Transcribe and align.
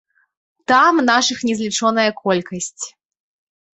Там 0.71 0.93
нашых 1.11 1.37
незлічоная 1.49 2.09
колькасць. 2.25 2.85